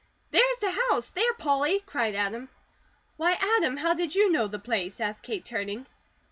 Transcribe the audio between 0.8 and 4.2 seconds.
house, there, Polly!" cried Adam. "Why, Adam, how did